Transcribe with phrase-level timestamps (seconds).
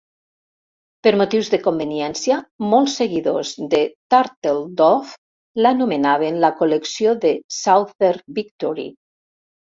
[1.07, 2.37] Per motius de conveniència,
[2.71, 3.81] molts seguidors de
[4.13, 5.11] "Turtledove"
[5.65, 8.87] l'anomenen la col·lecció del "Southern Victory".